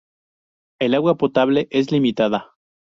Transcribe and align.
El 0.79 0.95
agua 0.95 1.15
potable 1.19 1.67
es 1.69 1.91
limitada. 1.91 2.55